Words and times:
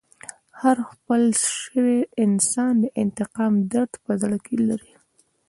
هر 0.61 0.77
خپل 0.91 1.21
سوی 1.57 1.97
انسان 2.25 2.73
د 2.83 2.85
انتقام 3.03 3.53
درد 3.73 3.91
په 4.03 4.11
زړه 4.21 4.37
کښي 4.45 4.57
لري. 4.69 4.93